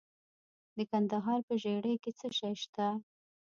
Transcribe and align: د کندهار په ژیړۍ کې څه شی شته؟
د 0.75 0.77
کندهار 0.91 1.39
په 1.47 1.53
ژیړۍ 1.61 1.95
کې 2.03 2.11
څه 2.19 2.27
شی 2.37 2.53
شته؟ 2.61 2.87